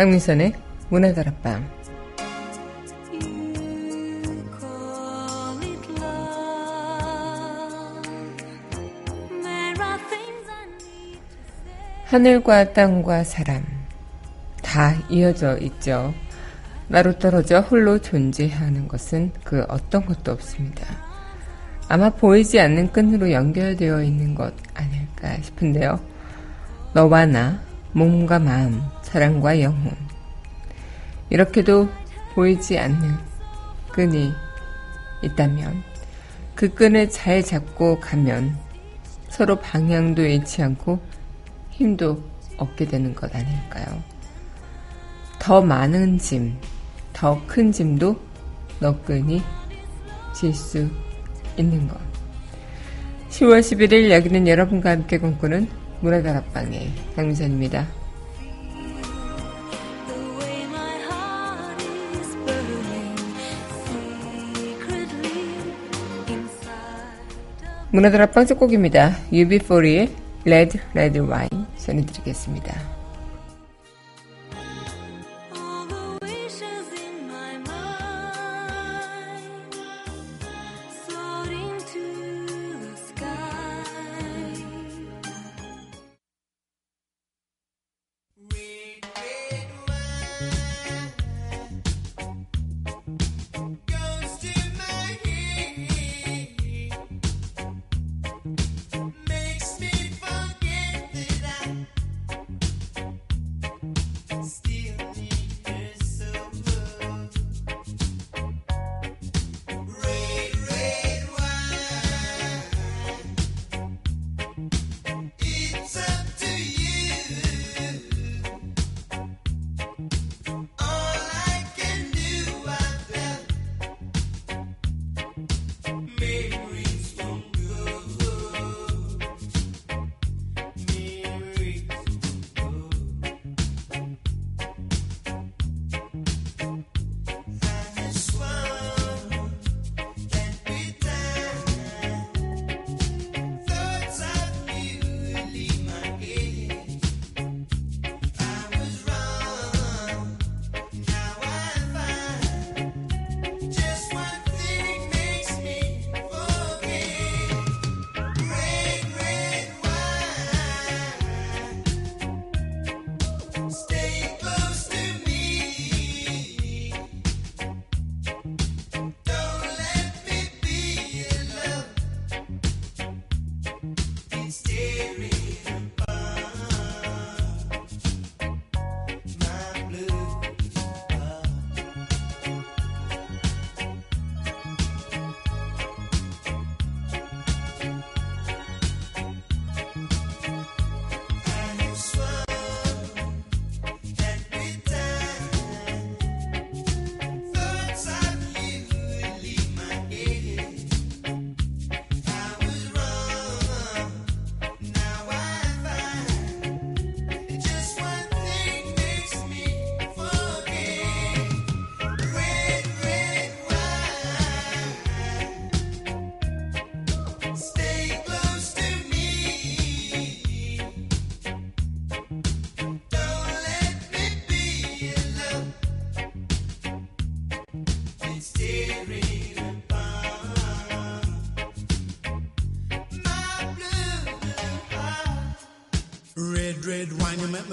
강민선의 0.00 0.54
문화다락방 0.88 1.62
하늘과 12.06 12.72
땅과 12.72 13.24
사람 13.24 13.62
다 14.62 14.94
이어져 15.10 15.58
있죠. 15.58 16.14
나로 16.88 17.18
떨어져 17.18 17.60
홀로 17.60 17.98
존재하는 17.98 18.88
것은 18.88 19.32
그 19.44 19.66
어떤 19.68 20.06
것도 20.06 20.32
없습니다. 20.32 20.86
아마 21.90 22.08
보이지 22.08 22.58
않는 22.58 22.92
끈으로 22.92 23.30
연결되어 23.30 24.02
있는 24.02 24.34
것 24.34 24.54
아닐까 24.72 25.36
싶은데요. 25.42 26.00
너와 26.94 27.26
나, 27.26 27.60
몸과 27.92 28.38
마음, 28.38 28.80
사랑과 29.10 29.60
영혼. 29.60 29.92
이렇게도 31.30 31.88
보이지 32.34 32.78
않는 32.78 33.16
끈이 33.92 34.32
있다면 35.22 35.82
그 36.54 36.72
끈을 36.72 37.10
잘 37.10 37.42
잡고 37.42 37.98
가면 37.98 38.56
서로 39.28 39.56
방향도 39.56 40.22
잃지 40.22 40.62
않고 40.62 41.00
힘도 41.70 42.22
얻게 42.56 42.84
되는 42.84 43.14
것 43.14 43.34
아닐까요? 43.34 44.02
더 45.38 45.60
많은 45.60 46.18
짐, 46.18 46.56
더 47.12 47.40
큰 47.46 47.72
짐도 47.72 48.16
너끈히 48.78 49.42
질 50.34 50.54
수 50.54 50.88
있는 51.56 51.88
것. 51.88 51.98
10월 53.30 53.60
11일 53.60 54.10
여기는 54.10 54.46
여러분과 54.46 54.90
함께 54.90 55.18
꿈꾸는 55.18 55.68
문화다락방의 56.00 56.92
강미선입니다. 57.16 57.99
문화다락방 67.92 68.46
첫 68.46 68.58
곡입니다. 68.58 69.16
UB40의 69.32 70.10
Red 70.46 70.78
Red 70.94 71.18
Wine 71.20 71.66
전해드리겠습니다. 71.76 72.89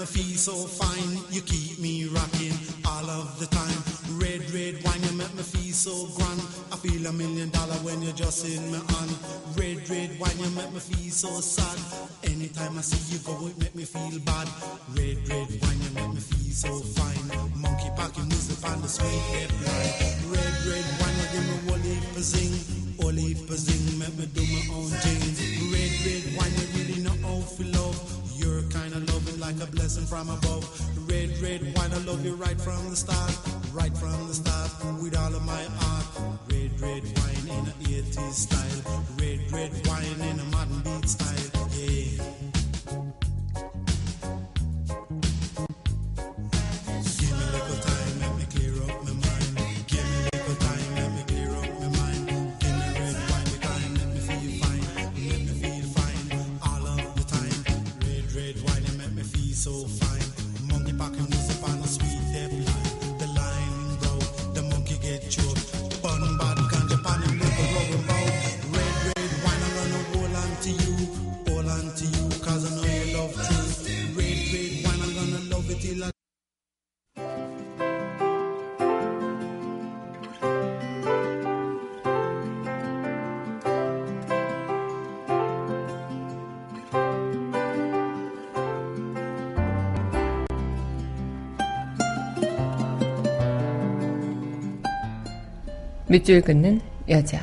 Feel 0.08 0.36
so 0.36 0.56
fine. 0.66 1.20
You 1.30 1.42
keep 1.42 1.78
me 1.78 2.08
rocking 2.08 2.56
all 2.84 3.08
of 3.10 3.38
the 3.38 3.46
time. 3.46 3.80
Red, 4.16 4.40
red 4.50 4.82
wine, 4.84 5.02
you 5.04 5.12
make 5.12 5.34
me 5.34 5.42
feel 5.42 5.74
so 5.74 5.94
grand. 6.16 6.40
I 6.72 6.76
feel 6.76 7.06
a 7.06 7.12
million 7.12 7.50
dollar 7.50 7.78
when 7.84 8.00
you're 8.02 8.16
just 8.16 8.46
in 8.46 8.72
my 8.72 8.78
hand. 8.78 9.12
Red, 9.56 9.88
red 9.90 10.18
wine, 10.18 10.38
you 10.38 10.50
make 10.56 10.72
me 10.72 10.80
feel 10.80 11.12
so 11.12 11.40
sad. 11.40 11.78
Anytime 12.24 12.78
I 12.78 12.82
see 12.82 13.02
you 13.12 13.20
go, 13.20 13.36
it 13.46 13.58
make 13.58 13.74
me 13.74 13.84
feel 13.84 14.18
bad. 14.24 14.48
Red, 14.96 15.18
red 15.28 15.48
wine, 15.60 15.80
you 15.84 15.92
make 15.94 16.12
me 16.16 16.20
feel 16.20 16.52
so 16.52 16.72
fine. 16.96 17.28
Monkey 17.54 17.90
packing 17.96 18.28
music 18.28 18.64
on 18.64 18.80
the 18.80 18.88
sweet 18.88 19.22
hip 19.36 19.52
line. 19.66 19.92
Red, 20.32 20.54
red 20.64 20.86
wine, 21.00 21.16
you 21.20 21.28
give 21.32 21.46
me 21.46 21.58
heap 21.88 22.16
of 22.16 22.22
zing. 22.22 22.57
Right 32.38 32.60
from 32.60 32.90
the 32.90 32.96
start. 32.96 33.36
Right 33.72 33.96
from 33.96 34.28
the 34.28 34.34
start, 34.34 34.70
with 35.02 35.16
all 35.16 35.34
of 35.34 35.44
my 35.44 35.87
밑줄 96.08 96.40
긋는 96.40 96.80
여자. 97.08 97.40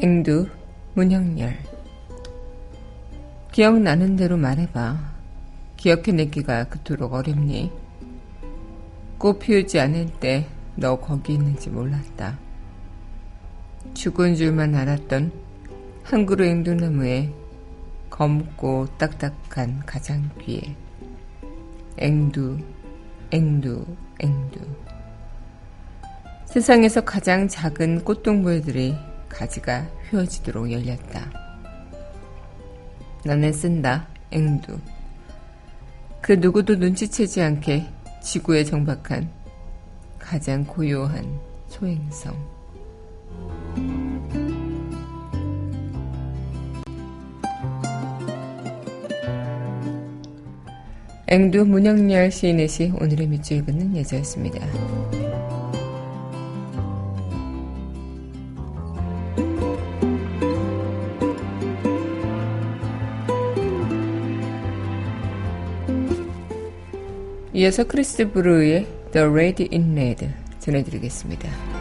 앵두, 0.00 0.48
문형열. 0.94 1.56
기억나는 3.52 4.16
대로 4.16 4.36
말해봐. 4.36 4.98
기억해내기가 5.76 6.64
그토록 6.64 7.12
어렵니? 7.14 7.72
꽃 9.18 9.38
피우지 9.38 9.80
않을 9.80 10.06
때 10.20 10.46
너 10.80 10.96
거기 11.00 11.34
있는지 11.34 11.70
몰랐다. 11.70 12.38
죽은 13.94 14.36
줄만 14.36 14.76
알았던 14.76 15.32
한 16.10 16.24
그루 16.24 16.42
앵두나무에 16.42 17.30
검고 18.08 18.86
딱딱한 18.96 19.80
가장귀에 19.84 20.74
앵두, 21.98 22.58
앵두, 23.30 23.84
앵두. 24.18 24.58
세상에서 26.46 27.02
가장 27.02 27.46
작은 27.46 28.04
꽃동물들이 28.04 28.96
가지가 29.28 29.86
휘어지도록 30.08 30.72
열렸다. 30.72 31.30
나는 33.26 33.52
쓴다, 33.52 34.08
앵두. 34.30 34.78
그 36.22 36.32
누구도 36.32 36.76
눈치채지 36.76 37.42
않게 37.42 37.86
지구에 38.22 38.64
정박한 38.64 39.30
가장 40.18 40.64
고요한 40.64 41.38
소행성. 41.66 42.57
앵두 51.30 51.66
문영열 51.66 52.30
시인의 52.30 52.68
시 52.68 52.90
오늘의 52.98 53.26
밑줄 53.26 53.62
긋는 53.66 53.94
예저였습니다. 53.96 54.66
이어서 67.52 67.84
크리스 67.84 68.30
브루의 68.30 68.86
The 69.12 69.26
Red 69.28 69.68
in 69.70 69.98
Red 69.98 70.32
전해드리겠습니다. 70.60 71.77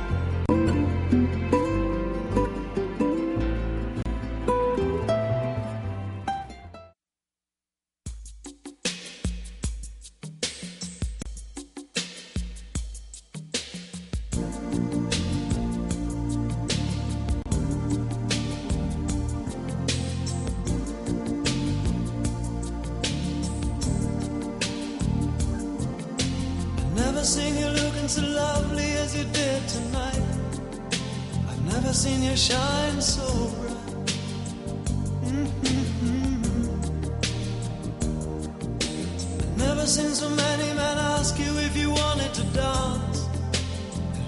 Seen 39.87 40.13
so 40.13 40.29
many 40.29 40.73
men 40.73 40.97
ask 41.15 41.39
you 41.39 41.51
if 41.67 41.77
you 41.77 41.89
wanted 41.89 42.33
to 42.33 42.43
dance. 42.63 43.19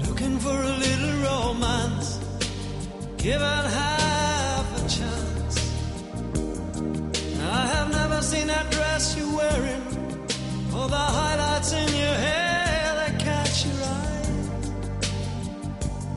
Looking 0.08 0.40
for 0.40 0.58
a 0.72 0.74
little 0.86 1.16
romance. 1.30 2.08
Give 3.18 3.42
it 3.42 3.66
half 3.80 4.68
a 4.80 4.84
chance. 4.98 5.56
I 7.58 7.62
have 7.76 7.90
never 7.92 8.22
seen 8.22 8.48
that 8.48 8.72
dress 8.72 9.18
you're 9.18 9.36
wearing. 9.42 9.84
All 10.74 10.88
the 10.88 11.06
highlights 11.20 11.72
in 11.74 11.90
your 12.04 12.18
hair 12.28 12.86
that 13.00 13.14
catch 13.20 13.66
your 13.66 13.80
eye. 13.98 14.30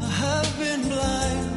I 0.08 0.10
have 0.25 0.50
been 0.62 0.82
blind, 0.93 1.51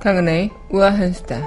강은의 0.00 0.50
우아한 0.70 1.12
수다. 1.12 1.42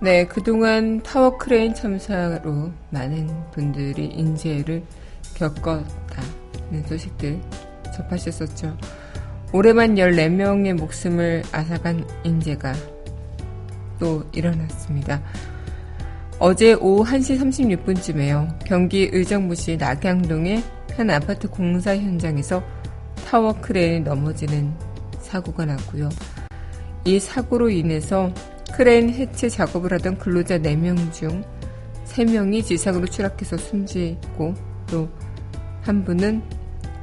네, 0.00 0.26
그동안 0.26 1.00
타워크레인 1.04 1.72
참사로 1.72 2.72
많은 2.90 3.28
분들이 3.52 4.06
인재를 4.06 4.82
겪었다는 5.36 6.82
소식들 6.88 7.40
접하셨었죠. 7.94 8.76
올해만 9.52 9.94
14명의 9.94 10.72
목숨을 10.74 11.44
앗아간 11.52 12.04
인재가 12.24 12.74
또 14.00 14.24
일어났습니다. 14.32 15.22
어제 16.38 16.74
오후 16.74 17.04
1시 17.04 17.38
36분쯤에요. 17.84 18.64
경기 18.64 19.08
의정부시 19.12 19.76
낙양동의 19.76 20.62
한 20.96 21.10
아파트 21.10 21.48
공사 21.48 21.96
현장에서 21.96 22.62
타워 23.26 23.52
크레인이 23.60 24.00
넘어지는 24.00 24.72
사고가 25.20 25.64
났고요. 25.66 26.08
이 27.04 27.18
사고로 27.18 27.70
인해서 27.70 28.32
크레인 28.72 29.10
해체 29.10 29.48
작업을 29.48 29.92
하던 29.94 30.18
근로자 30.18 30.58
4명 30.58 31.12
중 31.12 31.42
3명이 32.06 32.64
지상으로 32.64 33.06
추락해서 33.06 33.56
숨지고 33.56 34.54
또 34.86 35.08
한 35.88 36.04
분은 36.04 36.42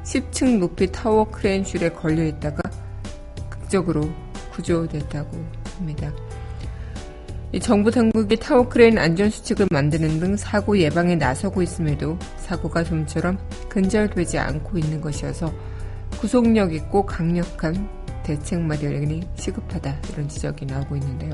10층 0.04 0.60
높이 0.60 0.92
타워 0.92 1.26
크레인 1.26 1.64
줄에 1.64 1.90
걸려 1.90 2.24
있다가 2.24 2.62
극적으로 3.50 4.08
구조됐다고 4.52 5.44
합니다. 5.78 6.14
정부 7.62 7.90
당국이 7.90 8.36
타워 8.36 8.68
크레인 8.68 8.98
안전 8.98 9.30
수칙을 9.30 9.68
만드는 9.72 10.20
등 10.20 10.36
사고 10.36 10.78
예방에 10.78 11.16
나서고 11.16 11.62
있음에도 11.62 12.18
사고가 12.38 12.84
좀처럼 12.84 13.38
근절되지 13.70 14.38
않고 14.38 14.78
있는 14.78 15.00
것이어서 15.00 15.54
구속력 16.20 16.74
있고 16.74 17.06
강력한 17.06 17.90
대책 18.24 18.60
마련이 18.62 19.22
시급하다 19.36 20.02
이런 20.12 20.28
지적이 20.28 20.66
나오고 20.66 20.96
있는데요. 20.98 21.34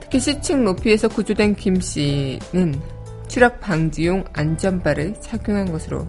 특히 0.00 0.18
10층 0.18 0.62
높이에서 0.62 1.08
구조된 1.08 1.54
김 1.54 1.80
씨는 1.80 2.80
추락 3.28 3.60
방지용 3.60 4.24
안전바를 4.32 5.20
착용한 5.20 5.70
것으로 5.70 6.08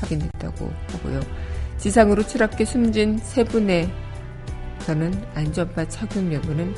확인됐다고 0.00 0.68
하고요. 0.92 1.20
지상으로 1.78 2.26
추락해 2.26 2.64
숨진 2.64 3.18
세 3.18 3.44
분의 3.44 3.88
저는 4.88 5.12
안전바 5.34 5.86
착용 5.88 6.32
여부는 6.32 6.74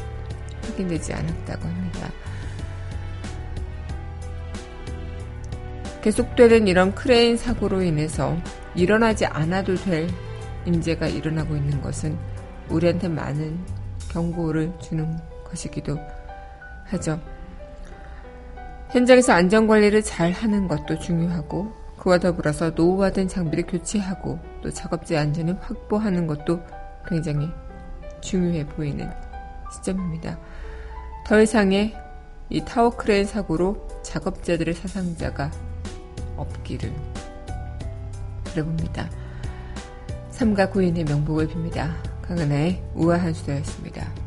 확인되지 0.65 1.13
않았다고 1.13 1.63
합니다. 1.63 2.09
계속되는 6.03 6.67
이런 6.67 6.93
크레인 6.93 7.37
사고로 7.37 7.83
인해서 7.83 8.37
일어나지 8.75 9.27
않아도 9.27 9.77
될 9.77 10.09
인재가 10.67 11.07
일어나고 11.07 11.55
있는 11.55 11.81
것은 11.81 12.19
우리한테 12.69 13.07
많은 13.07 13.65
경고를 14.11 14.73
주는 14.81 15.17
것이기도 15.45 15.97
하죠. 16.87 17.21
현장에서 18.91 19.35
안전관리를 19.35 20.03
잘 20.03 20.33
하는 20.33 20.67
것도 20.67 20.99
중요하고 20.99 21.73
그와 21.97 22.19
더불어서 22.19 22.71
노후화된 22.71 23.29
장비를 23.29 23.67
교체하고 23.69 24.41
또 24.65 24.71
작업자 24.71 25.17
안전을 25.17 25.59
확보하는 25.61 26.27
것도 26.27 26.61
굉장히 27.07 27.49
중요해 28.21 28.67
보이는 28.67 29.11
시점입니다. 29.73 30.39
더 31.27 31.41
이상의 31.41 31.95
이 32.49 32.61
타워 32.65 32.91
크레인 32.91 33.25
사고로 33.25 34.03
작업자들의 34.03 34.75
사상자가 34.75 35.51
없기를 36.37 36.93
바라봅니다. 38.45 39.09
삼가 40.31 40.71
고인의 40.71 41.05
명복을 41.05 41.49
빕니다. 41.49 41.95
강은하의 42.23 42.83
우아한 42.95 43.35
수다였습니다. 43.35 44.20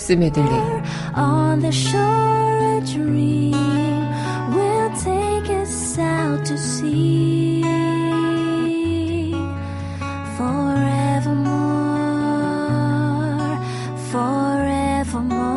팝스 0.00 0.12
메들리 0.14 0.48
on 1.14 1.60
the 1.60 1.68
shore 1.68 2.78
a 2.78 2.80
dream 2.86 3.52
will 4.50 4.90
take 4.96 5.50
us 5.60 5.98
out 5.98 6.42
to 6.42 6.56
sea 6.56 7.62
forevermore 10.38 11.60
forevermore 14.08 15.50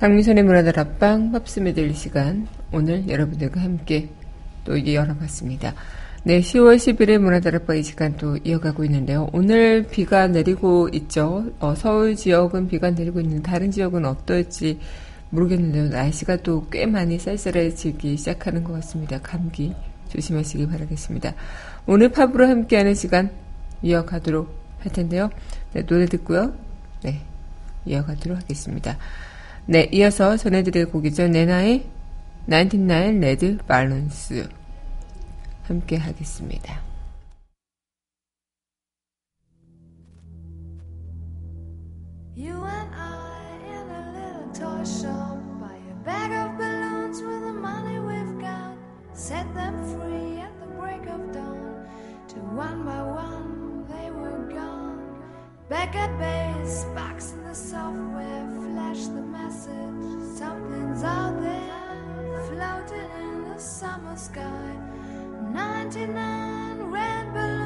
강민선의 0.00 0.42
문화다락방 0.42 1.30
팝스 1.30 1.60
메들리 1.60 1.94
시간 1.94 2.48
오늘 2.72 3.08
여러분들과 3.08 3.60
함께 3.62 4.08
또 4.64 4.92
열어봤습니다. 4.92 5.74
네, 6.26 6.40
10월 6.40 6.76
11일 6.76 7.18
문화다락방 7.18 7.76
이 7.76 7.82
시간 7.82 8.16
또 8.16 8.38
이어가고 8.38 8.82
있는데요. 8.86 9.28
오늘 9.34 9.82
비가 9.86 10.26
내리고 10.26 10.88
있죠. 10.92 11.44
어, 11.58 11.74
서울 11.74 12.16
지역은 12.16 12.66
비가 12.68 12.90
내리고 12.90 13.20
있는데 13.20 13.42
다른 13.42 13.70
지역은 13.70 14.06
어떨지 14.06 14.80
모르겠는데요. 15.28 15.88
날씨가 15.90 16.36
또 16.38 16.64
꽤 16.70 16.86
많이 16.86 17.18
쌀쌀해지기 17.18 18.16
시작하는 18.16 18.64
것 18.64 18.72
같습니다. 18.72 19.20
감기 19.20 19.74
조심하시기 20.08 20.66
바라겠습니다. 20.66 21.34
오늘 21.84 22.08
팝으로 22.08 22.48
함께하는 22.48 22.94
시간 22.94 23.30
이어가도록 23.82 24.48
할 24.78 24.92
텐데요. 24.92 25.28
네, 25.74 25.84
노래 25.84 26.06
듣고요. 26.06 26.54
네, 27.02 27.20
이어가도록 27.84 28.38
하겠습니다. 28.38 28.96
네, 29.66 29.90
이어서 29.92 30.38
전해드릴 30.38 30.86
곡이죠. 30.86 31.28
내나의 31.28 31.84
99 32.48 33.20
레드 33.20 33.58
발런스 33.66 34.63
함께 35.63 35.97
하겠습니다. 35.97 36.81
You 42.35 42.63
and 42.63 42.95
I 42.95 43.59
in 43.67 43.89
a 43.89 44.03
little 44.15 44.49
toy 44.53 44.83
shop 44.83 45.37
buy 45.59 45.75
a 45.75 45.95
bag 46.05 46.31
of 46.31 46.57
balloons 46.57 47.21
with 47.21 47.43
the 47.43 47.51
money 47.51 47.99
we've 47.99 48.39
got. 48.39 48.77
Set 49.13 49.45
them 49.53 49.83
free 49.83 50.39
at 50.39 50.57
the 50.61 50.67
break 50.79 51.05
of 51.07 51.33
dawn. 51.33 51.85
To 52.29 52.39
one 52.55 52.85
by 52.85 53.01
one 53.03 53.85
they 53.89 54.09
were 54.09 54.47
gone. 54.47 55.19
Back 55.67 55.95
at 55.95 56.17
base, 56.17 56.85
box 56.95 57.33
in 57.33 57.43
the 57.43 57.53
software, 57.53 58.47
flash 58.55 59.05
the 59.07 59.21
message. 59.21 60.37
Something's 60.37 61.03
out 61.03 61.41
there, 61.41 62.41
floating 62.47 63.11
in 63.19 63.49
the 63.49 63.59
summer 63.59 64.15
sky. 64.15 64.77
99 65.42 66.90
red 66.90 67.32
balloons 67.32 67.63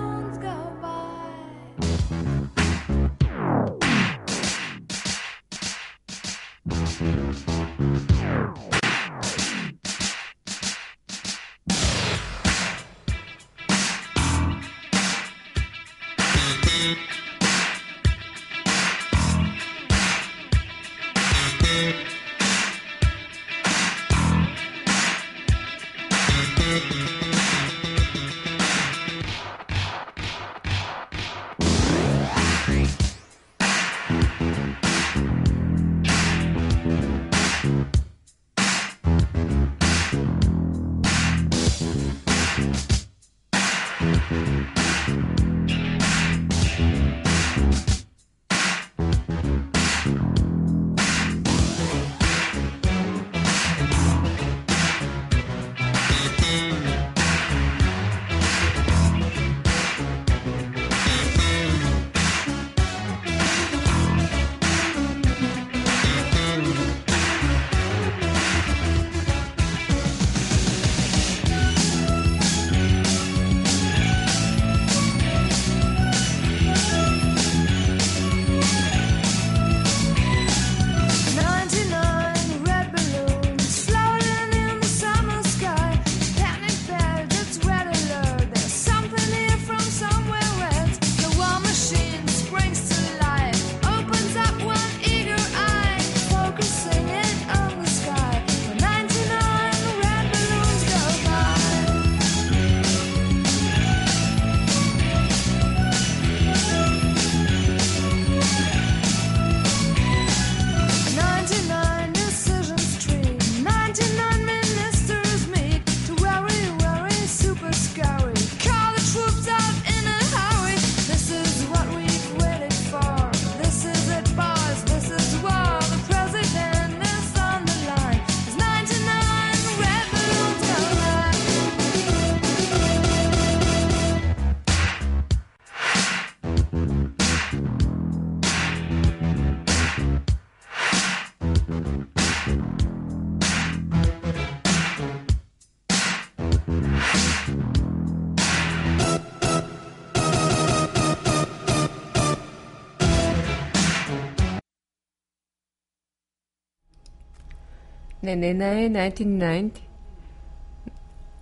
네, 158.28 158.36
네나의 158.36 158.92
99 158.92 159.72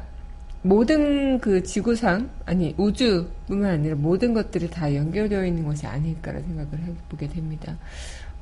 모든 0.66 1.38
그 1.38 1.62
지구상, 1.62 2.28
아니, 2.44 2.74
우주뿐만 2.76 3.70
아니라 3.70 3.94
모든 3.94 4.34
것들이 4.34 4.68
다 4.68 4.92
연결되어 4.92 5.46
있는 5.46 5.64
것이 5.64 5.86
아닐까라는 5.86 6.46
생각을 6.48 6.84
해보게 6.84 7.28
됩니다. 7.28 7.76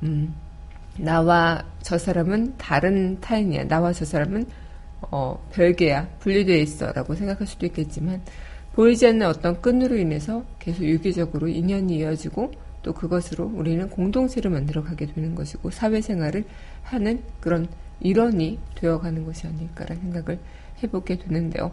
음, 0.01 0.33
나와 0.97 1.63
저 1.81 1.97
사람은 1.97 2.55
다른 2.57 3.19
타인이야. 3.21 3.67
나와 3.67 3.93
저 3.93 4.05
사람은, 4.05 4.45
어, 5.01 5.39
별개야. 5.51 6.07
분리되어 6.19 6.57
있어. 6.57 6.91
라고 6.93 7.13
생각할 7.13 7.45
수도 7.45 7.67
있겠지만, 7.67 8.21
보이지 8.73 9.05
않는 9.07 9.27
어떤 9.27 9.61
끈으로 9.61 9.95
인해서 9.95 10.43
계속 10.57 10.83
유기적으로 10.83 11.47
인연이 11.47 11.97
이어지고, 11.97 12.51
또 12.81 12.93
그것으로 12.93 13.51
우리는 13.53 13.87
공동체를 13.89 14.49
만들어 14.49 14.83
가게 14.83 15.05
되는 15.05 15.35
것이고, 15.35 15.69
사회생활을 15.69 16.43
하는 16.83 17.21
그런 17.39 17.67
일원이 17.99 18.57
되어가는 18.75 19.25
것이 19.25 19.45
아닐까라는 19.45 20.01
생각을 20.01 20.39
해보게 20.81 21.17
되는데요. 21.19 21.71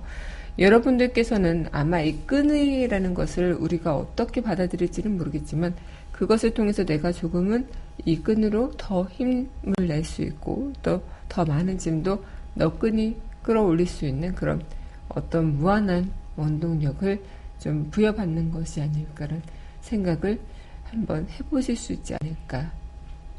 여러분들께서는 0.59 1.69
아마 1.73 2.01
이 2.01 2.13
끈이라는 2.27 3.15
것을 3.15 3.55
우리가 3.55 3.97
어떻게 3.97 4.43
받아들일지는 4.43 5.17
모르겠지만 5.17 5.75
그것을 6.13 6.53
통해서 6.55 6.85
내가 6.85 7.11
조금은 7.13 7.67
이 8.05 8.19
끈으로 8.21 8.73
더 8.77 9.05
힘을 9.05 9.49
낼 9.79 10.05
수 10.05 10.23
있고 10.23 10.73
또 10.83 11.03
더 11.33 11.47
많은 11.47 11.79
짐도 11.79 12.23
너끈이 12.53 13.17
끌어올릴 13.43 13.87
수 13.87 14.05
있는 14.05 14.35
그런 14.35 14.63
어떤 15.09 15.57
무한한 15.57 16.13
원동력을 16.37 17.23
좀 17.59 17.89
부여받는 17.91 18.51
것이 18.51 18.83
아닐까라는 18.83 19.43
생각을 19.81 20.39
한번 20.85 21.27
해보실 21.31 21.75
수 21.75 21.95
있지 21.95 22.15
않을까 22.21 22.71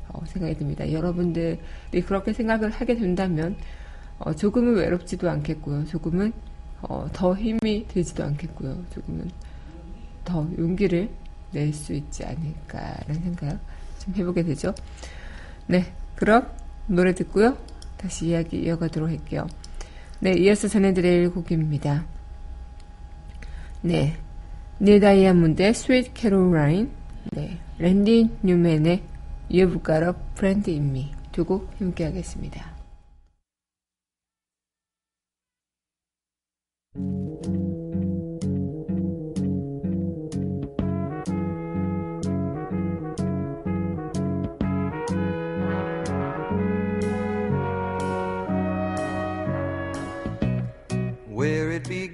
어, 0.08 0.26
생각이 0.26 0.58
듭니다. 0.58 0.92
여러분들이 0.92 1.60
그렇게 2.08 2.34
생각을 2.34 2.72
하게 2.72 2.96
된다면 2.96 3.58
어, 4.18 4.34
조금은 4.34 4.74
외롭지도 4.76 5.30
않겠고요. 5.30 5.86
조금은 5.86 6.34
어, 6.84 7.08
더 7.14 7.34
힘이 7.36 7.88
되지도 7.88 8.24
않겠고요. 8.24 8.84
조금은 8.94 9.30
더 10.26 10.48
용기를 10.58 11.10
낼 11.52 11.74
수 11.74 11.94
있지 11.94 12.26
않을까라는 12.26 13.22
생각 13.22 13.60
좀 14.00 14.16
해보게 14.16 14.44
되죠. 14.44 14.74
네, 15.68 15.94
그럼 16.16 16.48
노래 16.88 17.14
듣고요. 17.14 17.58
다시 17.98 18.28
이야기 18.28 18.64
이어가도록 18.64 19.10
할게요. 19.10 19.48
네, 20.20 20.34
이어서 20.34 20.68
전해드릴 20.68 21.32
곡입니다. 21.32 22.06
네, 23.82 24.18
닐 24.82 25.00
다이아몬드의 25.00 25.74
스윗 25.74 26.14
캐롤라인, 26.14 26.90
네, 27.32 27.60
랜디 27.78 28.30
뉴맨의 28.42 29.04
You've 29.52 29.86
Got 29.86 30.04
a 30.04 30.12
Friend 30.34 30.72
in 30.72 30.90
Me 30.90 31.12
두곡 31.32 31.70
함께 31.80 32.06
하겠습니다. 32.06 32.73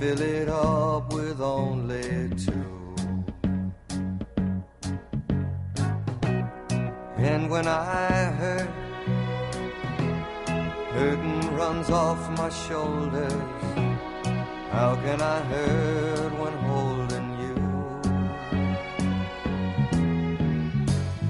fill 0.00 0.20
it 0.20 0.48
up 0.48 1.12
with 1.12 1.40
only 1.40 2.30
two. 2.44 2.94
And 7.18 7.50
when 7.50 7.68
I 7.68 8.32
hurt, 8.40 8.70
Hurting 10.92 11.54
runs 11.54 11.88
off 11.88 12.20
my 12.36 12.48
shoulders. 12.50 13.32
How 14.72 14.96
can 15.04 15.22
I 15.22 15.38
hurt 15.52 16.32
when 16.40 16.52
holding 16.68 17.28
you? 17.42 17.54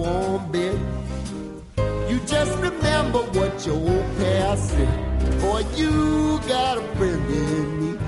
Warm 0.00 0.50
bed. 0.50 0.78
You 2.10 2.18
just 2.26 2.56
remember 2.58 3.20
what 3.36 3.66
your 3.66 3.76
old 3.76 4.16
past 4.18 4.70
said. 4.70 5.40
Boy, 5.40 5.62
you 5.76 6.40
got 6.48 6.78
a 6.78 6.82
friend 6.96 7.24
in 7.30 7.66
me. 7.80 7.98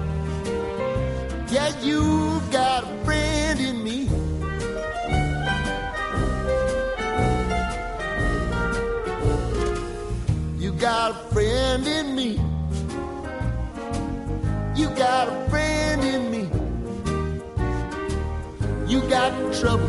Yeah, 1.53 1.71
you 1.83 2.41
got 2.51 2.85
a 2.85 3.05
friend 3.05 3.61
in 3.61 3.85
me. 3.85 3.99
You 10.59 10.73
got 10.73 11.11
a 11.11 11.15
friend 11.33 11.87
in 11.87 12.17
me. 12.17 12.31
You 14.75 14.89
got 14.97 15.29
a 15.29 15.51
friend 15.51 16.03
in 16.03 16.31
me. 16.31 16.43
You 18.91 19.01
got 19.09 19.31
trouble, 19.55 19.89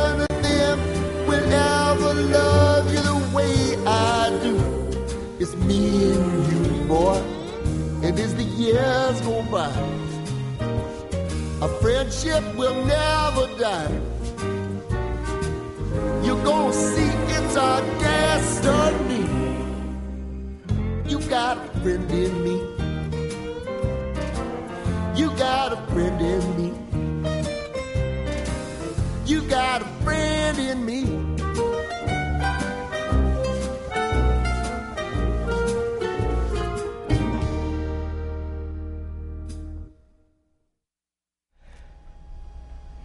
It's 5.41 5.55
me 5.55 6.13
and 6.13 6.51
you, 6.51 6.85
boy. 6.85 7.17
And 8.03 8.19
as 8.19 8.35
the 8.35 8.43
years 8.43 9.21
go 9.21 9.41
by, 9.49 9.73
our 11.63 11.69
friendship 11.81 12.43
will 12.55 12.75
never 12.85 13.47
die. 13.57 13.91
You're 16.23 16.43
gonna 16.43 16.71
see 16.71 17.09
it's 17.37 17.57
our 17.57 17.81
destiny. 17.99 19.25
You 21.09 21.19
got 21.27 21.57
a 21.57 21.79
friend 21.79 22.11
in 22.11 22.43
me. 22.43 22.80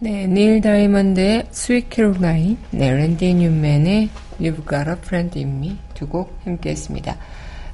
네, 0.07 0.25
닐 0.25 0.61
다이먼드의 0.61 1.47
Sweet 1.51 1.89
Caroline, 1.89 2.55
네, 2.71 2.93
랜디 2.93 3.33
뉴맨의 3.33 4.07
You've 4.39 4.65
Got 4.69 4.89
a 4.89 4.95
Friend 4.99 5.37
in 5.37 5.57
Me 5.57 5.77
두 5.93 6.07
곡 6.07 6.33
함께 6.45 6.69
했습니다. 6.69 7.17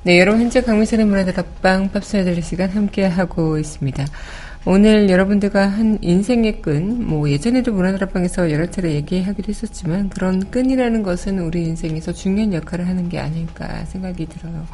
네, 0.02 0.20
여러분 0.20 0.42
현재 0.42 0.64
강민선의 0.64 1.06
문화다락방 1.06 1.92
팝스 1.92 2.24
메들리 2.24 2.42
시간 2.42 2.72
함께 2.72 3.06
하고 3.06 3.60
있습니다. 3.60 4.08
오늘 4.66 5.12
여러분들과 5.12 5.68
한 5.68 6.00
인생의 6.02 6.64
끈, 6.64 7.06
뭐 7.06 7.30
예전에도 7.30 7.72
문화다락방에서 7.72 8.50
여러 8.50 8.66
차례 8.66 8.94
얘기하기도 8.94 9.50
했었지만 9.50 10.10
그런 10.10 10.50
끈이라는 10.50 11.04
것은 11.04 11.38
우리 11.38 11.66
인생에서 11.66 12.14
중요한 12.14 12.52
역할을 12.52 12.88
하는 12.88 13.10
게 13.10 13.20
아닐까 13.20 13.86
생각이 13.86 14.26
들어요. 14.26 14.66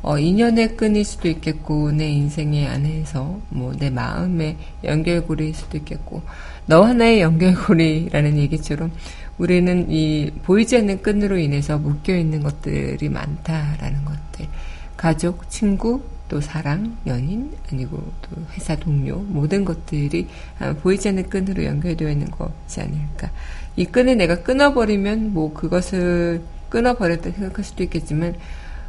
어, 0.00 0.16
인연의 0.16 0.76
끈일 0.76 1.04
수도 1.04 1.26
있겠고, 1.26 1.90
내 1.90 2.08
인생의 2.08 2.68
안에서, 2.68 3.40
뭐, 3.48 3.72
내 3.76 3.90
마음의 3.90 4.56
연결고리일 4.84 5.54
수도 5.54 5.76
있겠고, 5.76 6.22
너 6.68 6.82
하나의 6.82 7.22
연결고리라는 7.22 8.36
얘기처럼, 8.36 8.92
우리는 9.38 9.90
이 9.90 10.30
보이지 10.42 10.76
않는 10.76 11.00
끈으로 11.00 11.38
인해서 11.38 11.78
묶여 11.78 12.14
있는 12.14 12.42
것들이 12.42 13.08
많다라는 13.08 14.04
것들. 14.04 14.46
가족, 14.94 15.48
친구, 15.48 16.02
또 16.28 16.42
사랑, 16.42 16.98
연인, 17.06 17.56
아니고 17.72 17.96
또 18.20 18.42
회사 18.52 18.76
동료, 18.76 19.16
모든 19.16 19.64
것들이 19.64 20.28
아마 20.58 20.74
보이지 20.74 21.08
않는 21.08 21.30
끈으로 21.30 21.64
연결되어 21.64 22.10
있는 22.10 22.30
것이 22.30 22.82
아닐까. 22.82 23.30
이 23.76 23.86
끈을 23.86 24.18
내가 24.18 24.42
끊어버리면 24.42 25.32
뭐 25.32 25.54
그것을 25.54 26.42
끊어버렸다 26.68 27.30
생각할 27.30 27.64
수도 27.64 27.82
있겠지만, 27.82 28.34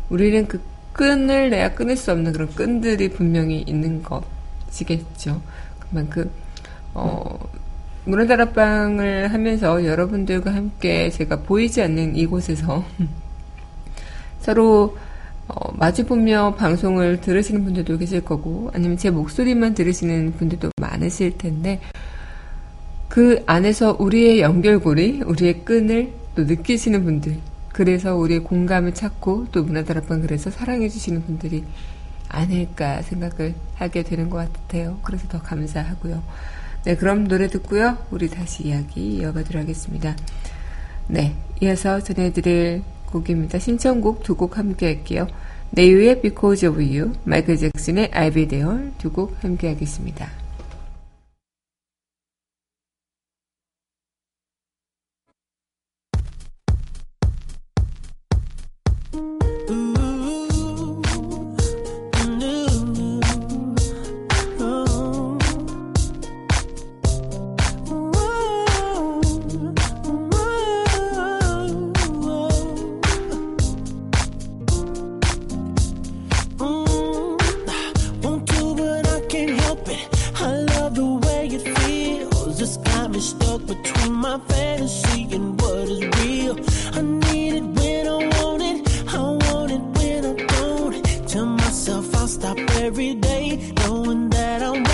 우리는 0.10 0.50
그 0.50 0.62
끈을 0.92 1.50
내가 1.50 1.76
끊을 1.76 1.96
수 1.96 2.12
없는 2.12 2.34
그런 2.34 2.54
끈들이 2.54 3.08
분명히 3.12 3.62
있는 3.62 4.04
것이겠죠. 4.04 5.42
그만큼 5.80 6.30
어, 6.94 7.40
문화다락방을 8.06 9.34
하면서 9.34 9.86
여러분들과 9.86 10.54
함께 10.54 11.10
제가 11.10 11.42
보이지 11.42 11.82
않는 11.82 12.16
이곳에서 12.16 12.86
서로 14.40 14.98
어, 15.48 15.74
마주보며 15.74 16.56
방송을 16.56 17.22
들으시는 17.22 17.64
분들도 17.64 17.98
계실 17.98 18.24
거고 18.24 18.70
아니면 18.74 18.98
제 18.98 19.10
목소리만 19.10 19.74
들으시는 19.74 20.34
분들도 20.38 20.70
많으실 20.80 21.38
텐데 21.38 21.80
그 23.08 23.42
안에서 23.48 23.98
우리의 24.00 24.42
연결고리, 24.42 25.24
우리의 25.24 25.66
끈을 25.66 26.14
또 26.36 26.44
느끼시는 26.44 27.04
분들 27.04 27.38
그래서 27.74 28.16
우리의 28.16 28.42
공감을 28.42 28.94
찾고 28.94 29.48
또 29.52 29.64
문화다락방 29.64 30.22
그래서 30.22 30.52
사랑해주시는 30.52 31.24
분들이 31.24 31.64
아닐까 32.28 33.02
생각을 33.02 33.56
하게 33.76 34.04
되는 34.04 34.30
것 34.30 34.38
같아요. 34.38 35.00
그래서 35.02 35.28
더 35.28 35.42
감사하고요. 35.42 36.22
네, 36.86 36.96
그럼 36.96 37.28
노래 37.28 37.48
듣고요. 37.48 37.98
우리 38.12 38.30
다시 38.30 38.64
이야기 38.68 39.18
이어가도록 39.18 39.62
하겠습니다. 39.62 40.16
네, 41.08 41.36
이어서 41.62 42.02
전해드릴 42.02 42.84
곡입니다. 43.08 43.60
신청곡 43.60 44.24
두 44.24 44.36
곡 44.36 44.58
함께 44.58 44.86
할게요. 44.88 45.28
네이의 45.72 46.22
Because 46.22 46.68
of 46.68 46.82
You, 46.82 47.14
마이클 47.26 47.58
잭슨의 47.58 48.10
I'll 48.10 48.34
Be 48.34 48.48
There 48.48 48.92
두 48.98 49.12
곡 49.12 49.36
함께 49.44 49.68
하겠습니다. 49.70 50.39
My 84.20 84.38
fantasy 84.50 85.28
and 85.32 85.60
what 85.62 85.88
is 85.88 86.02
real. 86.20 86.56
I 86.94 87.02
need 87.02 87.54
it 87.54 87.64
when 87.64 88.08
I 88.08 88.18
want 88.42 88.62
it. 88.62 88.80
I 89.08 89.22
want 89.22 89.72
it 89.72 89.84
when 89.98 90.26
I 90.26 90.46
don't. 90.46 91.28
Tell 91.28 91.46
myself 91.46 92.14
I'll 92.16 92.28
stop 92.28 92.58
every 92.82 93.14
day, 93.16 93.74
knowing 93.78 94.30
that 94.32 94.62
I 94.62 94.89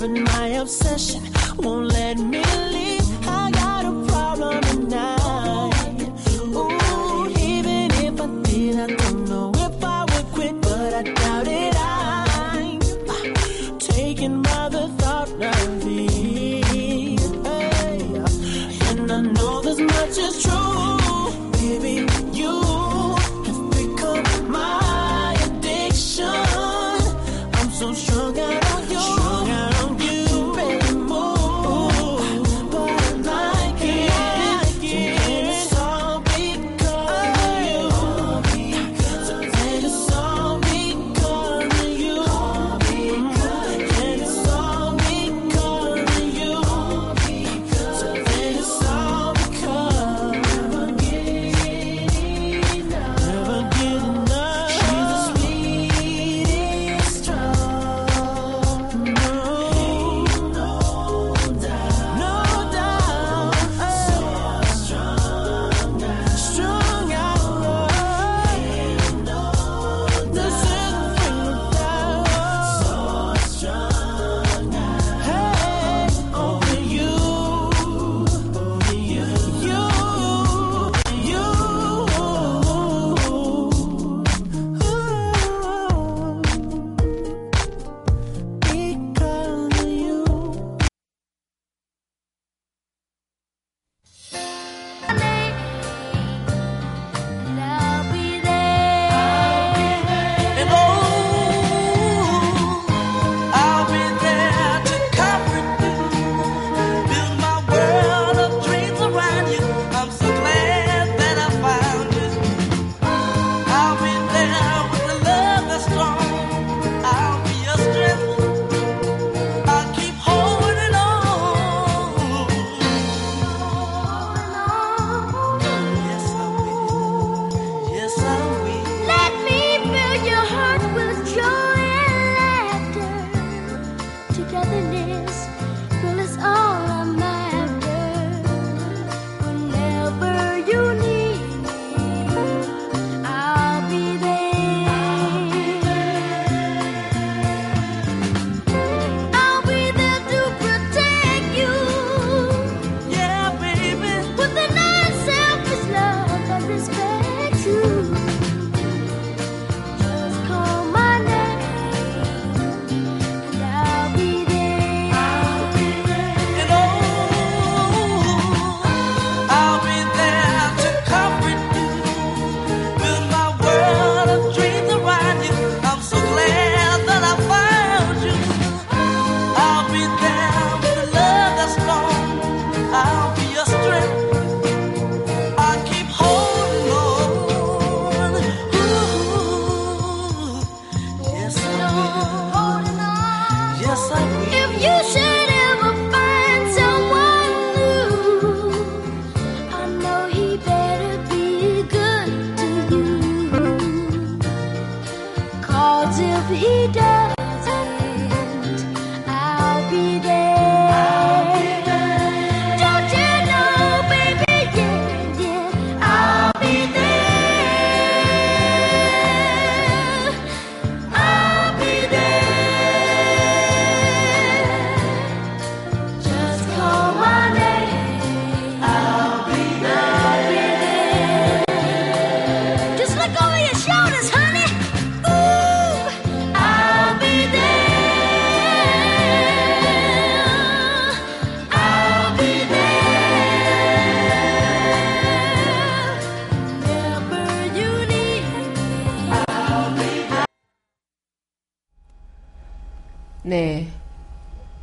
loving 0.00 0.24
my 0.24 0.46
obsession. 0.46 1.22
Won't 1.58 1.92
let 1.92 2.18
me 2.18 2.49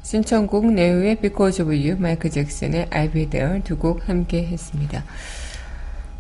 신청곡 0.08 0.72
네우의 0.72 1.18
Because 1.18 1.62
of 1.62 1.70
You, 1.70 1.98
마이크 1.98 2.30
잭슨의 2.30 2.86
I'll 2.92 3.12
Be 3.12 3.30
There 3.30 3.62
두 3.62 3.78
곡 3.78 4.08
함께 4.08 4.46
했습니다. 4.46 5.04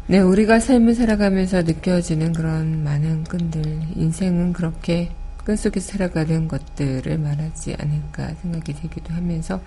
네, 0.07 0.19
우리가 0.19 0.59
삶을 0.59 0.93
살아가면서 0.93 1.61
느껴지는 1.61 2.33
그런 2.33 2.83
많은 2.83 3.23
끈들, 3.23 3.63
인생은 3.95 4.51
그렇게 4.51 5.11
끈 5.45 5.55
속에 5.55 5.79
살아가는 5.79 6.49
것들을 6.49 7.17
말하지 7.17 7.77
않을까 7.79 8.33
생각이 8.41 8.73
되기도 8.73 9.13
하면서 9.13 9.61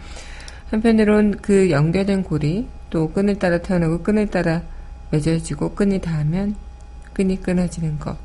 한편으론 0.69 1.39
그 1.41 1.71
연결된 1.71 2.23
고리, 2.23 2.69
또 2.91 3.11
끈을 3.11 3.39
따라 3.39 3.63
태어나고 3.63 4.03
끈을 4.03 4.27
따라 4.27 4.61
맺어지고 5.13 5.75
끈이 5.75 6.03
닿으면 6.03 6.57
끈이 7.15 7.41
끊어지는 7.41 7.99
것. 7.99 8.19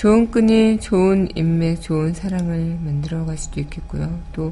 좋은 0.00 0.30
끈이 0.30 0.80
좋은 0.80 1.28
인맥, 1.34 1.82
좋은 1.82 2.14
사람을 2.14 2.78
만들어 2.80 3.26
갈 3.26 3.36
수도 3.36 3.60
있겠고요. 3.60 4.18
또 4.32 4.50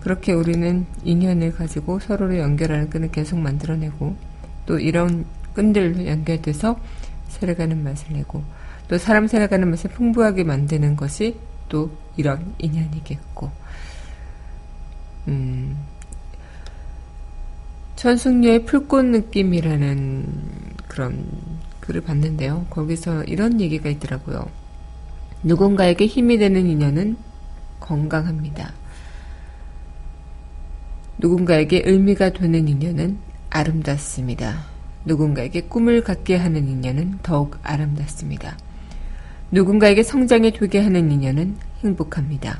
그렇게 0.00 0.32
우리는 0.32 0.86
인연을 1.04 1.52
가지고 1.52 2.00
서로를 2.00 2.40
연결하는 2.40 2.90
끈을 2.90 3.12
계속 3.12 3.38
만들어내고 3.38 4.16
또 4.66 4.80
이런 4.80 5.24
끈들로 5.54 6.04
연결돼서 6.04 6.80
살아가는 7.28 7.80
맛을 7.80 8.12
내고 8.12 8.42
또 8.88 8.98
사람 8.98 9.28
살아가는 9.28 9.70
맛을 9.70 9.88
풍부하게 9.90 10.42
만드는 10.42 10.96
것이 10.96 11.36
또 11.68 11.92
이런 12.16 12.56
인연이겠고 12.58 13.52
음, 15.28 15.76
천숙녀의 17.94 18.64
풀꽃 18.64 19.04
느낌이라는 19.04 20.26
그런 20.88 21.24
글을 21.78 22.00
봤는데요. 22.00 22.66
거기서 22.70 23.22
이런 23.26 23.60
얘기가 23.60 23.88
있더라고요. 23.90 24.67
누군가에게 25.42 26.06
힘이 26.06 26.38
되는 26.38 26.66
인연은 26.66 27.16
건강합니다. 27.80 28.72
누군가에게 31.18 31.82
의미가 31.84 32.30
되는 32.30 32.68
인연은 32.68 33.18
아름답습니다. 33.50 34.64
누군가에게 35.04 35.62
꿈을 35.62 36.02
갖게 36.02 36.36
하는 36.36 36.68
인연은 36.68 37.18
더욱 37.22 37.58
아름답습니다. 37.62 38.56
누군가에게 39.50 40.02
성장이 40.02 40.52
되게 40.52 40.80
하는 40.80 41.10
인연은 41.10 41.56
행복합니다. 41.82 42.58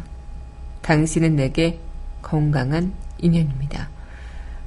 당신은 0.82 1.36
내게 1.36 1.80
건강한 2.22 2.92
인연입니다. 3.18 3.90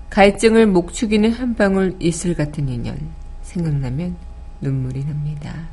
갈증을 0.09 0.67
목 0.67 0.93
축이는 0.93 1.31
한 1.31 1.55
방울 1.55 1.95
이슬 1.99 2.35
같은 2.35 2.69
인연. 2.69 2.97
생각나면 3.41 4.15
눈물이 4.61 5.05
납니다. 5.05 5.69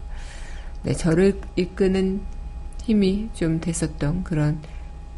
네, 0.82 0.92
저를 0.92 1.40
이끄는 1.56 2.20
힘이 2.82 3.28
좀 3.34 3.60
됐었던 3.60 4.24
그런 4.24 4.60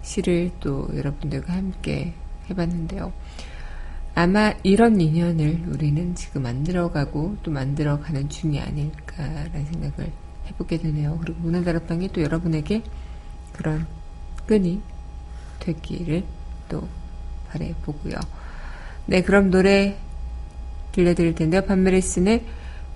시를 0.03 0.51
또 0.61 0.89
여러분들과 0.95 1.53
함께 1.53 2.15
해봤는데요. 2.49 3.13
아마 4.15 4.53
이런 4.63 5.01
인연을 5.01 5.65
우리는 5.69 6.15
지금 6.15 6.43
만들어가고 6.43 7.37
또 7.43 7.51
만들어가는 7.51 8.29
중이 8.29 8.61
아닐까라는 8.61 9.67
생각을 9.67 10.13
해보게 10.49 10.79
되네요. 10.79 11.19
그리고 11.21 11.41
문화다락방이 11.41 12.09
또 12.09 12.23
여러분에게 12.23 12.83
그런 13.53 13.87
끈이 14.47 14.81
되기를 15.61 16.25
또 16.69 16.89
바래보고요. 17.49 18.15
네, 19.07 19.23
그럼 19.23 19.51
노래 19.51 19.97
들려드릴 20.93 21.35
텐데요. 21.35 21.63
판메리슨의 21.63 22.45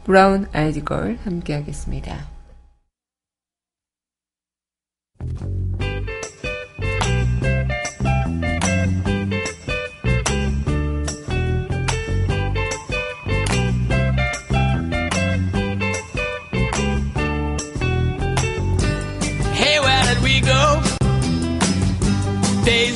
브라운 0.05 0.47
아이드 0.53 0.83
걸 0.83 1.19
함께 1.25 1.55
하겠습니다. 1.55 2.34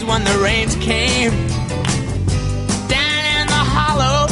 When 0.09 0.25
the 0.25 0.39
rains 0.43 0.75
came. 0.77 1.31
Down 2.89 3.25
in 3.37 3.47
the 3.47 3.65
hollow, 3.77 4.27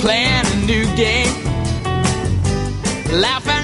playing 0.00 0.46
a 0.46 0.56
new 0.66 0.84
game, 0.96 1.34
laughing 3.20 3.63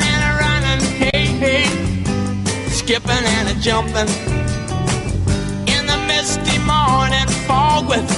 skipping 2.80 3.24
and 3.36 3.48
a 3.50 3.54
jumping 3.60 4.08
in 5.74 5.82
the 5.86 5.98
misty 6.08 6.58
morning 6.64 7.28
fog 7.46 7.86
with 7.86 8.08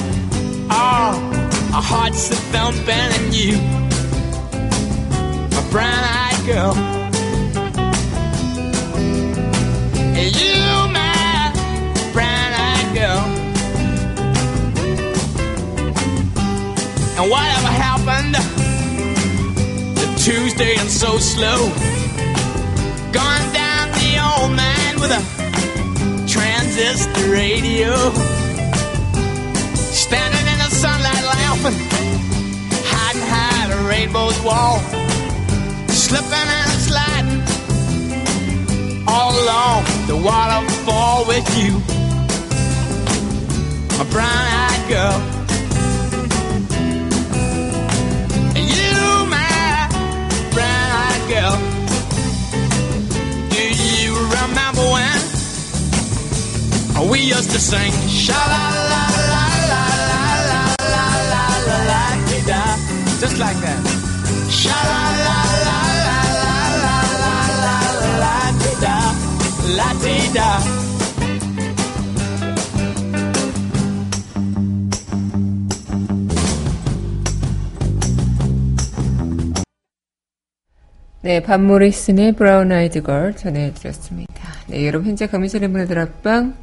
ah, 0.71 0.79
all 0.79 1.75
our 1.75 1.83
hearts 1.83 2.31
a 2.31 2.37
thumping 2.53 3.11
and 3.19 3.35
you, 3.35 3.57
my 5.55 5.63
brown-eyed 5.73 6.41
girl. 6.47 6.75
You, 10.41 10.63
my 10.99 11.51
brown-eyed 12.13 12.89
girl. 12.95 13.23
And 17.19 17.27
whatever 17.33 17.71
happened 17.89 18.37
to 19.99 20.05
Tuesday 20.25 20.77
and 20.79 20.89
so 20.89 21.19
slow? 21.19 22.02
With 25.03 25.11
a 25.11 25.23
transistor 26.29 27.31
radio. 27.33 27.93
Standing 29.75 30.47
in 30.53 30.59
the 30.59 30.71
sunlight 30.71 31.25
laughing, 31.25 31.77
hiding 32.87 33.21
behind 33.21 33.73
a 33.73 33.89
rainbow's 33.89 34.41
wall. 34.43 34.79
Slipping 35.89 36.49
and 36.61 36.71
sliding 36.89 37.43
all 39.09 39.33
along 39.43 39.85
the 40.07 40.17
waterfall 40.17 41.27
with 41.27 41.47
you, 41.59 41.73
my 43.99 44.05
brown-eyed 44.11 44.89
girl. 44.89 45.42
remember 54.82 54.86
when 54.98 55.20
we 57.10 57.20
used 57.20 57.52
to 57.52 57.60
sing 57.60 57.92
sha 58.10 58.34
la 58.34 58.64
la 58.92 59.04
la 59.34 59.46
la 59.72 59.84
la 60.10 60.24
la 60.50 60.64
la 60.94 61.06
la 61.34 61.46
la 61.68 61.78
la 61.90 62.02
da 62.50 62.62
just 63.22 63.38
like 63.38 63.60
that. 63.66 63.82
Sha 64.50 64.78
la 64.90 65.04
la 65.28 65.40
la 65.68 65.80
la 66.06 66.20
la 66.86 66.98
la 67.24 67.38
la 67.64 67.76
la 67.76 67.78
la 68.24 68.36
da 68.84 68.98
la 69.78 69.90
di 70.02 70.18
da. 70.38 70.52
네, 81.22 81.42
반모리슨의 81.44 82.34
브라운 82.34 82.72
아이드 82.72 83.02
걸 83.04 83.36
전해드렸습니다. 83.36 84.31
네, 84.69 84.87
여러분 84.87 85.09
현재 85.09 85.27
감미선의 85.27 85.69
문화들 85.69 85.99
앞방 85.99 86.55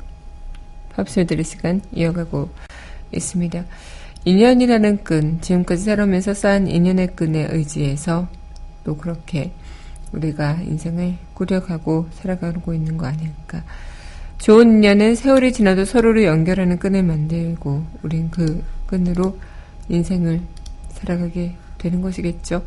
팝솔 0.96 1.28
들을 1.28 1.44
시간 1.44 1.82
이어가고 1.92 2.50
있습니다. 3.14 3.66
인연이라는 4.24 5.04
끈, 5.04 5.42
지금까지 5.42 5.84
살아오면서 5.84 6.34
쌓은 6.34 6.68
인연의 6.68 7.16
끈에 7.16 7.50
의지해서 7.52 8.30
또 8.86 8.96
그렇게 8.96 9.52
우리가 10.14 10.60
인생을 10.62 11.16
꾸려가고 11.34 12.08
살아가고 12.14 12.74
있는 12.74 12.98
거 12.98 13.06
아닐까. 13.06 13.64
좋은 14.38 14.78
인연은 14.78 15.16
세월이 15.16 15.52
지나도 15.52 15.84
서로를 15.84 16.24
연결하는 16.24 16.80
끈을 16.80 17.04
만들고 17.04 17.86
우린 18.02 18.32
그 18.32 18.64
끈으로 18.88 19.38
인생을 19.90 20.40
살아가게 20.94 21.56
되는 21.78 22.02
것이겠죠. 22.02 22.64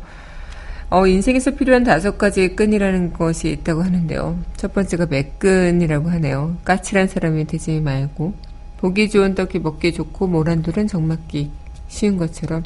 어, 0.93 1.07
인생에서 1.07 1.49
필요한 1.49 1.83
다섯 1.83 2.19
가지의 2.19 2.55
끈이라는 2.55 3.13
것이 3.13 3.49
있다고 3.49 3.81
하는데요. 3.81 4.37
첫 4.57 4.75
번째가 4.75 5.07
매끈이라고 5.07 6.07
하네요. 6.11 6.55
까칠한 6.65 7.07
사람이 7.07 7.47
되지 7.47 7.79
말고 7.79 8.35
보기 8.77 9.09
좋은 9.09 9.33
떡이 9.33 9.57
먹기 9.57 9.91
좋고 9.91 10.27
모란돌은 10.27 10.85
정맞기 10.85 11.49
쉬운 11.87 12.17
것처럼 12.17 12.61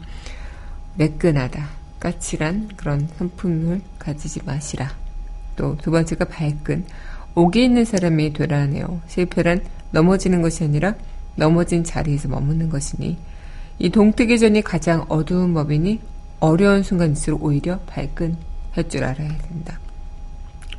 매끈하다. 0.96 1.70
까칠한 2.02 2.72
그런 2.76 3.08
성품을 3.18 3.80
가지지 3.98 4.42
마시라. 4.44 4.90
또 5.56 5.78
두 5.82 5.90
번째가 5.90 6.26
발끈. 6.26 6.84
옥이 7.34 7.64
있는 7.64 7.86
사람이 7.86 8.34
되라네요. 8.34 9.00
실패란 9.08 9.62
넘어지는 9.92 10.42
것이 10.42 10.66
아니라 10.66 10.96
넘어진 11.38 11.86
자리에서 11.86 12.28
머무는 12.28 12.68
것이니 12.68 13.18
이 13.80 13.90
동뜨기 13.90 14.38
전이 14.38 14.64
가장 14.64 15.06
어두운 15.08 15.54
법이니 15.54 16.02
어려운 16.40 16.84
순간일수록 16.84 17.44
오히려 17.44 17.80
발끈 17.88 18.38
할 18.72 18.88
줄 18.90 19.04
알아야 19.04 19.36
된다. 19.40 19.80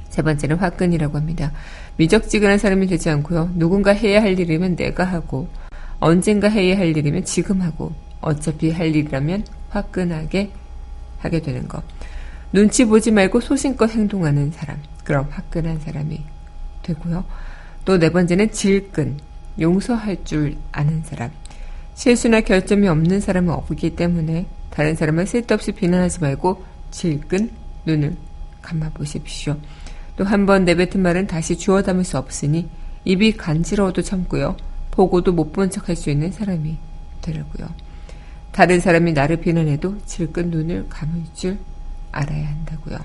세 0.08 0.22
번째는 0.22 0.56
화끈이라고 0.56 1.16
합니다. 1.18 1.52
미적지근한 1.96 2.58
사람이 2.58 2.86
되지 2.86 3.10
않고요. 3.10 3.50
누군가 3.54 3.92
해야 3.92 4.22
할 4.22 4.38
일이면 4.38 4.76
내가 4.76 5.04
하고 5.04 5.48
언젠가 5.98 6.48
해야 6.48 6.78
할 6.78 6.96
일이면 6.96 7.24
지금 7.24 7.60
하고 7.60 7.92
어차피 8.20 8.70
할 8.70 8.94
일이라면 8.94 9.44
화끈하게 9.70 10.50
하게 11.18 11.40
되는 11.40 11.66
것. 11.66 11.82
눈치 12.52 12.84
보지 12.84 13.10
말고 13.10 13.40
소신껏 13.40 13.90
행동하는 13.90 14.52
사람. 14.52 14.78
그럼 15.04 15.26
화끈한 15.30 15.80
사람이 15.80 16.22
되고요. 16.82 17.24
또 17.84 17.98
네 17.98 18.10
번째는 18.10 18.52
질끈. 18.52 19.18
용서할 19.60 20.24
줄 20.24 20.56
아는 20.70 21.02
사람. 21.02 21.30
실수나 21.94 22.42
결점이 22.42 22.86
없는 22.86 23.20
사람은 23.20 23.52
없기 23.52 23.96
때문에 23.96 24.46
다른 24.78 24.94
사람을 24.94 25.26
쓸데없이 25.26 25.72
비난하지 25.72 26.20
말고 26.20 26.64
질끈 26.92 27.50
눈을 27.84 28.16
감아보십시오. 28.62 29.56
또 30.16 30.24
한 30.24 30.46
번 30.46 30.64
내뱉은 30.64 31.02
말은 31.02 31.26
다시 31.26 31.58
주워 31.58 31.82
담을 31.82 32.04
수 32.04 32.16
없으니 32.16 32.68
입이 33.04 33.32
간지러워도 33.32 34.02
참고요. 34.02 34.56
보고도 34.92 35.32
못 35.32 35.50
본 35.52 35.68
척할 35.68 35.96
수 35.96 36.10
있는 36.10 36.30
사람이 36.30 36.76
되려고요. 37.22 37.68
다른 38.52 38.78
사람이 38.78 39.14
나를 39.14 39.38
비난해도 39.38 39.98
질끈 40.06 40.50
눈을 40.50 40.86
감을 40.88 41.24
줄 41.34 41.58
알아야 42.12 42.48
한다고요. 42.48 42.98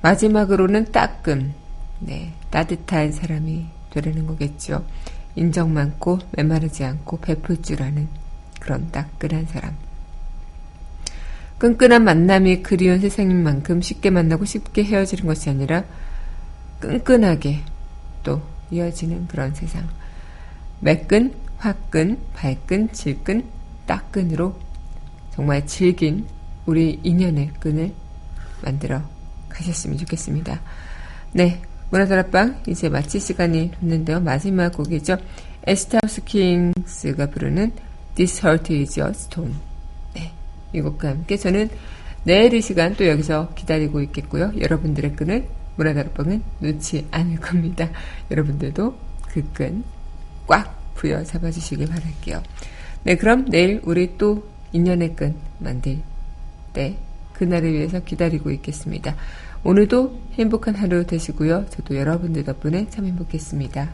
마지막으로는 0.00 0.92
따끔, 0.92 1.54
네, 1.98 2.32
따뜻한 2.50 3.10
사람이 3.10 3.66
되려는 3.90 4.28
거겠죠. 4.28 4.84
인정 5.34 5.74
많고 5.74 6.20
메마르지 6.36 6.84
않고 6.84 7.18
베풀 7.18 7.62
줄 7.62 7.82
아는 7.82 8.08
그런 8.66 8.90
따끈한 8.90 9.46
사람. 9.46 9.76
끈끈한 11.58 12.02
만남이 12.02 12.64
그리운 12.64 12.98
세상인 12.98 13.44
만큼 13.44 13.80
쉽게 13.80 14.10
만나고 14.10 14.44
쉽게 14.44 14.82
헤어지는 14.82 15.24
것이 15.24 15.48
아니라 15.48 15.84
끈끈하게 16.80 17.60
또 18.24 18.42
이어지는 18.72 19.28
그런 19.28 19.54
세상. 19.54 19.88
매끈, 20.80 21.32
화끈, 21.58 22.18
발끈, 22.34 22.92
질끈, 22.92 23.44
따끈으로 23.86 24.58
정말 25.32 25.64
질긴 25.64 26.26
우리 26.66 26.98
인연의 27.04 27.52
끈을 27.60 27.92
만들어 28.62 29.00
가셨으면 29.48 29.96
좋겠습니다. 29.98 30.60
네. 31.32 31.62
문화다락방 31.88 32.62
이제 32.66 32.88
마칠 32.88 33.20
시간이 33.20 33.70
됐는데요. 33.78 34.18
마지막 34.18 34.72
곡이죠. 34.72 35.18
에스타우스 35.68 36.24
킹스가 36.24 37.26
부르는 37.26 37.70
This 38.16 38.44
Heart 38.44 38.74
is 38.74 38.98
a 38.98 39.06
Stone. 39.10 39.54
네. 40.14 40.32
이 40.72 40.80
곡과 40.80 41.10
함께 41.10 41.36
저는 41.36 41.70
내일 42.24 42.52
이 42.54 42.60
시간 42.60 42.96
또 42.96 43.06
여기서 43.06 43.54
기다리고 43.54 44.00
있겠고요. 44.02 44.52
여러분들의 44.58 45.14
끈을 45.14 45.46
문화다락방은 45.76 46.42
놓지 46.58 47.06
않을 47.12 47.36
겁니다. 47.36 47.88
여러분들도 48.30 48.98
그 49.28 49.42
끈 49.52 49.84
꽉 50.46 50.94
부여 50.94 51.22
잡아 51.24 51.50
주시길 51.50 51.88
바랄게요. 51.88 52.42
네, 53.04 53.16
그럼 53.16 53.44
내일 53.50 53.80
우리 53.84 54.16
또 54.16 54.48
인연의 54.72 55.16
끈 55.16 55.36
만들 55.58 56.00
때 56.72 56.96
그날을 57.34 57.72
위해서 57.72 58.00
기다리고 58.00 58.50
있겠습니다. 58.50 59.14
오늘도 59.64 60.20
행복한 60.34 60.74
하루 60.74 61.04
되시고요. 61.06 61.66
저도 61.70 61.96
여러분들 61.96 62.44
덕분에 62.44 62.88
참 62.90 63.06
행복했습니다. 63.06 63.92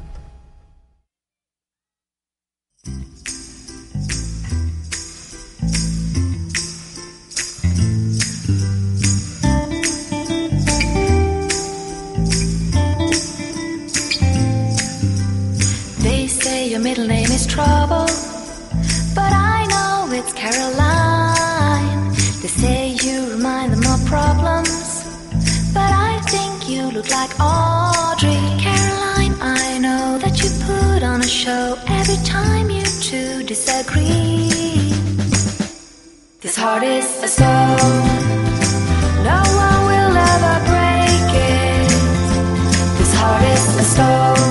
Like 27.22 27.38
Audrey. 27.38 28.42
Caroline, 28.66 29.34
I 29.40 29.78
know 29.78 30.18
that 30.22 30.34
you 30.42 30.48
put 30.66 31.02
on 31.04 31.20
a 31.20 31.30
show 31.42 31.78
every 31.86 32.20
time 32.24 32.68
you 32.68 32.84
two 33.08 33.44
disagree. 33.44 34.50
This 36.40 36.56
heart 36.56 36.82
is 36.82 37.06
a 37.22 37.28
stone, 37.36 38.02
no 39.30 39.40
one 39.66 39.80
will 39.90 40.16
ever 40.32 40.56
break 40.70 41.30
it. 41.54 41.90
This 42.98 43.12
heart 43.20 43.44
is 43.54 43.64
a 43.84 43.86
stone. 43.94 44.41